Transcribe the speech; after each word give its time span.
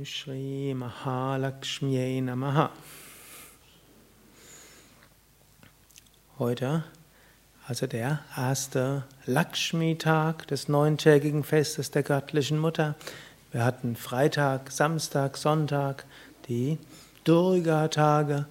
Om 0.00 0.06
Shri 0.06 0.74
Mahalakshmi 0.74 2.22
Namaha. 2.22 2.70
Heute, 6.38 6.84
also 7.68 7.86
der 7.86 8.20
erste 8.34 9.04
Lakshmi-Tag 9.26 10.46
des 10.46 10.68
neuntägigen 10.68 11.44
Festes 11.44 11.90
der 11.90 12.02
göttlichen 12.02 12.58
Mutter. 12.58 12.94
Wir 13.52 13.62
hatten 13.62 13.94
Freitag, 13.94 14.70
Samstag, 14.70 15.36
Sonntag, 15.36 16.06
die 16.48 16.78
Durga-Tage. 17.24 18.46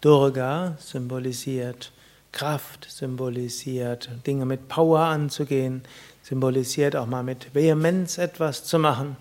Durga 0.00 0.78
symbolisiert 0.78 1.92
Kraft, 2.32 2.86
symbolisiert 2.88 4.08
Dinge 4.26 4.46
mit 4.46 4.68
Power 4.68 5.00
anzugehen, 5.00 5.82
symbolisiert 6.22 6.96
auch 6.96 7.06
mal 7.06 7.22
mit 7.22 7.54
Vehemenz 7.54 8.16
etwas 8.16 8.64
zu 8.64 8.78
machen. 8.78 9.18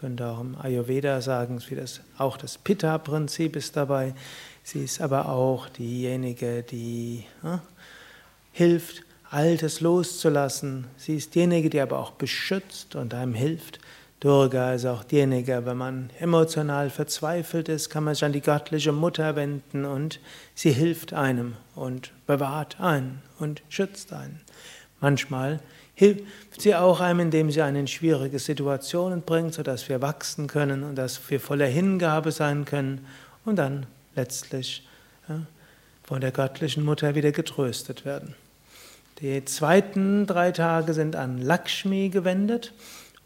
Man 0.00 0.16
könnte 0.16 0.28
auch 0.28 0.40
im 0.40 0.56
Ayurveda 0.58 1.20
sagen, 1.20 1.62
wie 1.68 1.74
das, 1.74 2.00
auch 2.16 2.38
das 2.38 2.56
Pitta-Prinzip 2.56 3.54
ist 3.54 3.76
dabei. 3.76 4.14
Sie 4.62 4.82
ist 4.82 5.02
aber 5.02 5.28
auch 5.28 5.68
diejenige, 5.68 6.62
die 6.62 7.26
ja, 7.42 7.60
hilft, 8.52 9.02
Altes 9.28 9.82
loszulassen. 9.82 10.86
Sie 10.96 11.16
ist 11.16 11.34
diejenige, 11.34 11.68
die 11.68 11.80
aber 11.80 11.98
auch 11.98 12.12
beschützt 12.12 12.96
und 12.96 13.12
einem 13.12 13.34
hilft. 13.34 13.78
Durga 14.20 14.72
ist 14.72 14.86
auch 14.86 15.04
diejenige, 15.04 15.66
wenn 15.66 15.76
man 15.76 16.08
emotional 16.18 16.88
verzweifelt 16.88 17.68
ist, 17.68 17.90
kann 17.90 18.04
man 18.04 18.14
sich 18.14 18.24
an 18.24 18.32
die 18.32 18.40
göttliche 18.40 18.92
Mutter 18.92 19.36
wenden 19.36 19.84
und 19.84 20.18
sie 20.54 20.72
hilft 20.72 21.12
einem 21.12 21.56
und 21.74 22.12
bewahrt 22.26 22.80
einen 22.80 23.20
und 23.38 23.60
schützt 23.68 24.14
einen. 24.14 24.40
Manchmal 25.00 25.60
hilft 25.94 26.60
sie 26.60 26.74
auch 26.74 27.00
einem, 27.00 27.20
indem 27.20 27.50
sie 27.50 27.62
einen 27.62 27.76
in 27.76 27.86
schwierige 27.86 28.38
Situationen 28.38 29.22
bringt, 29.22 29.54
sodass 29.54 29.88
wir 29.88 30.02
wachsen 30.02 30.46
können 30.46 30.82
und 30.82 30.96
dass 30.96 31.20
wir 31.30 31.40
voller 31.40 31.66
Hingabe 31.66 32.32
sein 32.32 32.64
können 32.64 33.06
und 33.44 33.56
dann 33.56 33.86
letztlich 34.14 34.86
ja, 35.28 35.40
von 36.02 36.20
der 36.20 36.32
göttlichen 36.32 36.84
Mutter 36.84 37.14
wieder 37.14 37.32
getröstet 37.32 38.04
werden. 38.04 38.34
Die 39.20 39.44
zweiten 39.44 40.26
drei 40.26 40.52
Tage 40.52 40.94
sind 40.94 41.16
an 41.16 41.38
Lakshmi 41.38 42.08
gewendet 42.08 42.72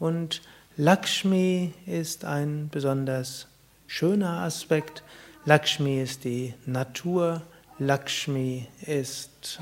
und 0.00 0.42
Lakshmi 0.76 1.72
ist 1.86 2.24
ein 2.24 2.68
besonders 2.72 3.46
schöner 3.86 4.40
Aspekt. 4.40 5.04
Lakshmi 5.44 6.02
ist 6.02 6.24
die 6.24 6.54
Natur, 6.66 7.42
Lakshmi 7.78 8.66
ist 8.84 9.60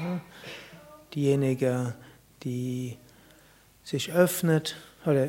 diejenige, 1.15 1.95
die 2.43 2.97
sich 3.85 4.13
öffnet 4.13 4.77
oder 5.07 5.29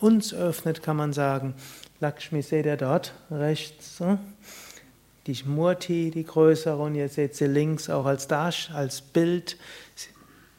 uns 0.00 0.34
öffnet, 0.34 0.82
kann 0.82 0.96
man 0.96 1.12
sagen. 1.12 1.54
Lakshmi 2.00 2.42
seht 2.42 2.66
ihr 2.66 2.76
dort 2.76 3.14
rechts. 3.30 4.02
Die 5.26 5.36
Murti, 5.44 6.10
die 6.10 6.24
größere, 6.24 6.78
und 6.78 6.94
ihr 6.94 7.08
seht 7.08 7.36
sie 7.36 7.46
links 7.46 7.90
auch 7.90 8.06
als 8.06 8.26
Dash, 8.26 8.70
als 8.72 9.00
Bild, 9.02 9.58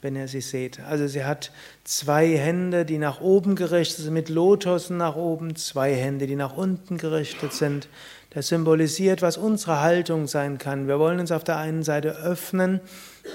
wenn 0.00 0.16
ihr 0.16 0.28
sie 0.28 0.40
seht. 0.40 0.80
Also 0.80 1.06
sie 1.06 1.24
hat 1.24 1.52
zwei 1.84 2.36
Hände, 2.36 2.84
die 2.84 2.98
nach 2.98 3.20
oben 3.20 3.56
gerichtet 3.56 4.04
sind, 4.04 4.14
mit 4.14 4.28
Lotusen 4.28 4.96
nach 4.96 5.16
oben, 5.16 5.56
zwei 5.56 5.94
Hände, 5.94 6.26
die 6.26 6.36
nach 6.36 6.56
unten 6.56 6.96
gerichtet 6.96 7.52
sind. 7.52 7.88
Das 8.30 8.48
symbolisiert, 8.48 9.20
was 9.20 9.36
unsere 9.36 9.80
Haltung 9.80 10.26
sein 10.26 10.58
kann. 10.58 10.88
Wir 10.88 10.98
wollen 10.98 11.20
uns 11.20 11.32
auf 11.32 11.44
der 11.44 11.58
einen 11.58 11.82
Seite 11.82 12.16
öffnen, 12.16 12.80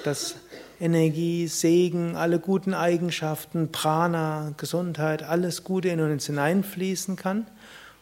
dass 0.04 0.36
Energie, 0.80 1.48
Segen, 1.48 2.16
alle 2.16 2.40
guten 2.40 2.74
Eigenschaften, 2.74 3.72
Prana, 3.72 4.54
Gesundheit, 4.58 5.24
alles 5.24 5.64
Gute 5.64 5.90
in 5.90 6.00
uns 6.00 6.28
hineinfließen 6.28 7.16
kann. 7.16 7.48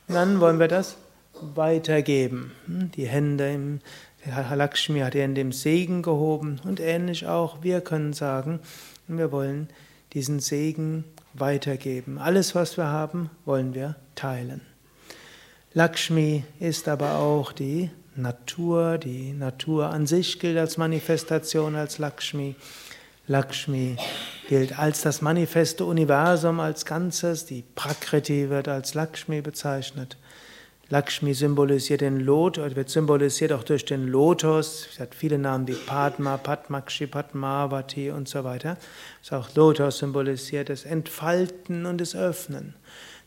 Und 0.07 0.15
dann 0.15 0.39
wollen 0.39 0.59
wir 0.59 0.67
das 0.67 0.97
weitergeben. 1.41 2.51
Hm, 2.67 2.91
die 2.91 3.07
Hände 3.07 3.51
im 3.51 3.79
Lakshmi 4.25 4.99
hat 4.99 5.15
er 5.15 5.25
in 5.25 5.35
dem 5.35 5.51
Segen 5.51 6.01
gehoben 6.01 6.59
und 6.63 6.79
ähnlich 6.79 7.27
auch 7.27 7.61
wir 7.61 7.81
können 7.81 8.13
sagen, 8.13 8.59
wir 9.07 9.31
wollen 9.31 9.69
diesen 10.13 10.39
Segen 10.39 11.03
weitergeben. 11.33 12.17
Alles, 12.17 12.55
was 12.55 12.77
wir 12.77 12.87
haben, 12.87 13.29
wollen 13.45 13.73
wir 13.73 13.95
teilen. 14.15 14.61
Lakshmi 15.77 16.45
ist 16.61 16.87
aber 16.87 17.17
auch 17.17 17.51
die 17.51 17.89
Natur, 18.15 18.97
die 18.97 19.33
Natur 19.33 19.89
an 19.89 20.07
sich 20.07 20.39
gilt 20.39 20.57
als 20.57 20.77
Manifestation 20.77 21.75
als 21.75 21.97
Lakshmi. 21.97 22.55
Lakshmi 23.27 23.97
gilt 24.47 24.79
als 24.79 25.01
das 25.01 25.21
manifeste 25.21 25.83
Universum 25.83 26.61
als 26.61 26.85
Ganzes, 26.85 27.45
die 27.45 27.65
Prakriti 27.75 28.49
wird 28.49 28.69
als 28.69 28.93
Lakshmi 28.93 29.41
bezeichnet. 29.41 30.15
Lakshmi 30.87 31.33
symbolisiert 31.33 31.99
den 31.99 32.21
Lotus, 32.21 32.73
wird 32.77 32.89
symbolisiert 32.89 33.51
auch 33.51 33.63
durch 33.63 33.83
den 33.83 34.07
Lotus. 34.07 34.87
Sie 34.95 35.01
hat 35.01 35.13
viele 35.13 35.37
Namen 35.37 35.67
wie 35.67 35.73
Padma, 35.73 36.37
Padmakshi, 36.37 37.07
Padmavati 37.07 38.11
und 38.11 38.29
so 38.29 38.45
weiter. 38.45 38.77
Das 39.21 39.33
auch 39.33 39.53
Lotus 39.55 39.97
symbolisiert 39.97 40.69
das 40.69 40.85
Entfalten 40.85 41.85
und 41.85 41.99
das 41.99 42.15
Öffnen. 42.15 42.75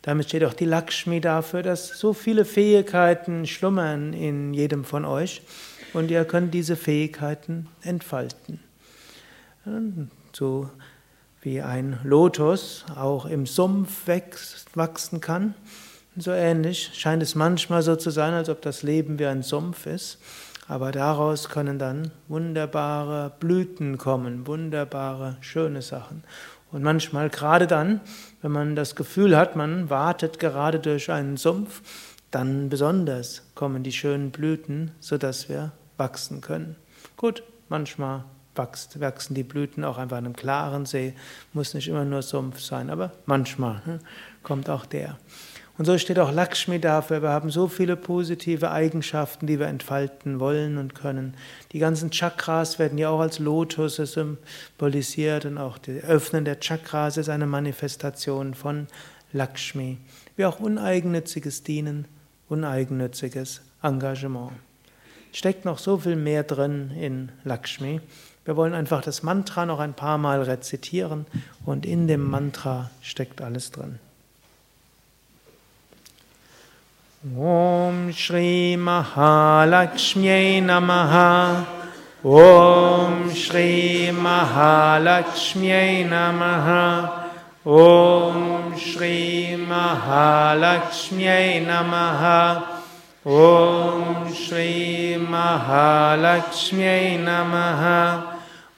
Damit 0.03 0.29
steht 0.29 0.45
auch 0.45 0.55
die 0.55 0.65
Lakshmi 0.65 1.21
dafür, 1.21 1.63
dass 1.63 1.99
so 1.99 2.13
viele 2.13 2.45
Fähigkeiten 2.45 3.47
schlummern 3.47 4.13
in 4.13 4.55
jedem 4.55 4.85
von 4.85 5.05
euch 5.05 5.43
und 5.93 6.11
ihr 6.11 6.25
könnt 6.25 6.55
diese 6.55 6.77
Fähigkeiten 6.77 7.69
entfalten. 7.83 8.61
So 10.33 10.71
wie 11.43 11.63
ein 11.63 11.99
Lotus 12.05 12.85
auch 12.95 13.27
im 13.27 13.47
Sumpf 13.47 14.07
wächst, 14.07 14.77
wachsen 14.77 15.21
kann, 15.21 15.55
so 16.21 16.33
ähnlich 16.33 16.91
scheint 16.95 17.23
es 17.23 17.37
manchmal 17.37 17.83
so 17.83 17.95
zu 17.95 18.11
sein, 18.11 18.33
als 18.35 18.49
ob 18.49 18.61
das 18.61 18.83
Leben 18.83 19.21
wie 19.21 19.27
ein 19.27 19.43
Sumpf 19.43 19.87
ist, 19.87 20.19
aber 20.67 20.91
daraus 20.91 21.49
können 21.49 21.79
dann 21.79 22.11
wunderbare 22.27 23.33
Blüten 23.39 23.99
kommen, 23.99 24.47
wunderbare, 24.47 25.37
schöne 25.41 25.81
Sachen. 25.81 26.25
Und 26.71 26.83
manchmal 26.83 27.31
gerade 27.31 27.67
dann, 27.67 28.01
wenn 28.43 28.53
man 28.53 28.77
das 28.77 28.95
Gefühl 28.95 29.37
hat, 29.37 29.57
man 29.57 29.91
wartet 29.91 30.39
gerade 30.39 30.81
durch 30.81 31.11
einen 31.11 31.37
Sumpf, 31.37 31.83
dann 32.31 32.69
besonders 32.69 33.43
kommen 33.55 33.83
die 33.83 33.93
schönen 33.93 34.31
Blüten, 34.31 34.91
sodass 35.01 35.49
wir 35.49 35.73
wachsen 35.97 36.41
können. 36.41 36.77
Gut, 37.17 37.43
manchmal 37.69 38.25
wächst, 38.55 39.01
wachsen 39.01 39.35
die 39.35 39.45
Blüten 39.45 39.85
auch 39.85 39.97
einfach 39.97 40.19
in 40.19 40.27
einem 40.27 40.37
klaren 40.37 40.85
See, 40.85 41.15
muss 41.53 41.75
nicht 41.75 41.89
immer 41.89 42.05
nur 42.05 42.23
Sumpf 42.23 42.61
sein, 42.61 42.91
aber 42.91 43.13
manchmal 43.25 43.85
hm, 43.85 43.99
kommt 44.43 44.69
auch 44.69 44.85
der. 44.85 45.19
Und 45.79 45.85
so 45.85 45.97
steht 45.97 46.19
auch 46.19 46.33
Lakshmi 46.33 46.81
dafür. 46.81 47.23
Wir 47.23 47.29
haben 47.29 47.51
so 47.51 47.69
viele 47.69 47.95
positive 47.95 48.73
Eigenschaften, 48.73 49.47
die 49.47 49.61
wir 49.61 49.69
entfalten 49.69 50.41
wollen 50.41 50.77
und 50.77 50.97
können. 50.97 51.35
Die 51.71 51.79
ganzen 51.79 52.11
Chakras 52.11 52.81
werden 52.81 52.99
ja 52.99 53.11
auch 53.11 53.21
als 53.21 53.39
Lotus 53.39 53.95
symbolisiert 53.95 55.45
und 55.45 55.57
auch 55.57 55.79
das 55.79 56.03
Öffnen 56.03 56.45
der 56.45 56.59
Chakras 56.59 57.17
ist 57.17 57.29
eine 57.29 57.47
Manifestation 57.47 58.55
von 58.55 58.89
Lakshmi. 59.33 59.99
Wie 60.35 60.47
auch 60.47 60.59
uneigennütziges 60.59 61.63
Dienen, 61.63 62.07
uneigennütziges 62.49 63.61
Engagement. 63.81 64.51
Steckt 65.31 65.65
noch 65.65 65.79
so 65.79 65.99
viel 65.99 66.17
mehr 66.17 66.43
drin 66.43 66.91
in 66.91 67.31
Lakshmi. 67.45 68.01
Wir 68.45 68.57
wollen 68.57 68.75
einfach 68.75 69.03
das 69.03 69.23
Mantra 69.23 69.65
noch 69.65 69.79
ein 69.79 69.95
paar 69.95 70.19
Mal 70.19 70.43
rezitieren 70.43 71.27
und 71.65 71.87
in 71.87 72.09
dem 72.09 72.29
Mantra 72.29 72.91
steckt 73.01 73.41
alles 73.41 73.71
drin. 73.71 74.01
ॐ 77.27 78.11
श्रीमहालक्ष्म्यै 78.15 80.61
नमः। 80.61 81.15
ॐ 82.25 83.31
श्रीमहालक्ष्म्यै 83.35 86.05
नमः। 86.13 86.69
ॐ 87.79 88.79
श्रीमहालक्ष्म्यै 88.79 91.59
नमः। 91.67 92.23
ॐ 93.27 94.33
श्रीमहालक्ष्म्यै 94.33 97.17
नमः। 97.21 97.87